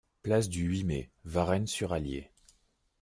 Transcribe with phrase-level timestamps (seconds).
[0.23, 2.31] Place du huit Mai, Varennes-sur-Allier